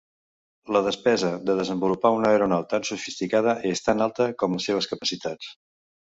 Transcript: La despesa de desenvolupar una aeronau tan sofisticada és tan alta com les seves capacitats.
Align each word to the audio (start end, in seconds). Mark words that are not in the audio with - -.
La 0.75 0.79
despesa 0.85 1.29
de 1.49 1.55
desenvolupar 1.59 2.11
una 2.21 2.31
aeronau 2.33 2.65
tan 2.73 2.87
sofisticada 2.91 3.55
és 3.75 3.85
tan 3.91 4.03
alta 4.09 4.29
com 4.43 4.59
les 4.59 4.69
seves 4.71 4.91
capacitats. 4.95 5.55